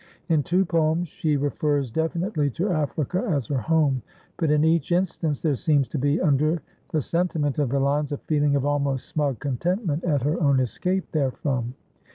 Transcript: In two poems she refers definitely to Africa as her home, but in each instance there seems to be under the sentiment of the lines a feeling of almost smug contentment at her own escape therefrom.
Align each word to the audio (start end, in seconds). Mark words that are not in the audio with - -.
In 0.29 0.41
two 0.41 0.65
poems 0.65 1.09
she 1.09 1.37
refers 1.37 1.91
definitely 1.91 2.49
to 2.57 2.71
Africa 2.71 3.23
as 3.23 3.45
her 3.45 3.59
home, 3.59 4.01
but 4.37 4.49
in 4.49 4.65
each 4.65 4.91
instance 4.91 5.41
there 5.43 5.53
seems 5.53 5.87
to 5.89 5.99
be 5.99 6.19
under 6.19 6.63
the 6.91 7.03
sentiment 7.03 7.59
of 7.59 7.69
the 7.69 7.79
lines 7.79 8.11
a 8.11 8.17
feeling 8.17 8.55
of 8.55 8.65
almost 8.65 9.07
smug 9.09 9.37
contentment 9.39 10.03
at 10.03 10.23
her 10.23 10.41
own 10.41 10.59
escape 10.59 11.11
therefrom. 11.11 11.75